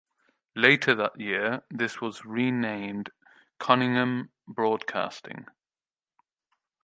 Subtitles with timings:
[0.55, 3.11] Later that year, this was renamed
[3.59, 5.45] Cunningham Broadcasting.